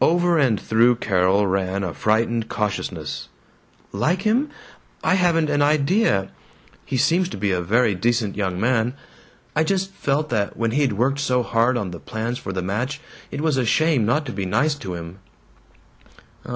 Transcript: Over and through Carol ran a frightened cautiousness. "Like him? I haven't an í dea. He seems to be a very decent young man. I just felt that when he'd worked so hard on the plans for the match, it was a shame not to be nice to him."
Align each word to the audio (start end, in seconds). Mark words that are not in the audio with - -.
Over 0.00 0.38
and 0.38 0.58
through 0.60 0.96
Carol 0.96 1.46
ran 1.46 1.84
a 1.84 1.94
frightened 1.94 2.48
cautiousness. 2.48 3.28
"Like 3.92 4.22
him? 4.22 4.50
I 5.04 5.14
haven't 5.14 5.48
an 5.48 5.60
í 5.60 5.86
dea. 5.86 6.30
He 6.84 6.96
seems 6.96 7.28
to 7.28 7.36
be 7.36 7.52
a 7.52 7.60
very 7.60 7.94
decent 7.94 8.34
young 8.36 8.58
man. 8.58 8.94
I 9.54 9.62
just 9.62 9.92
felt 9.92 10.30
that 10.30 10.56
when 10.56 10.72
he'd 10.72 10.94
worked 10.94 11.20
so 11.20 11.44
hard 11.44 11.76
on 11.76 11.92
the 11.92 12.00
plans 12.00 12.38
for 12.40 12.52
the 12.52 12.60
match, 12.60 13.00
it 13.30 13.40
was 13.40 13.56
a 13.56 13.64
shame 13.64 14.04
not 14.04 14.26
to 14.26 14.32
be 14.32 14.46
nice 14.46 14.74
to 14.74 14.94
him." 14.94 15.20